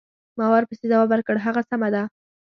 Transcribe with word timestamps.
ما 0.37 0.45
ورپسې 0.53 0.85
ځواب 0.91 1.07
ورکړ: 1.11 1.35
هغه 1.45 1.61
سمه 1.69 1.89
ده. 1.95 2.03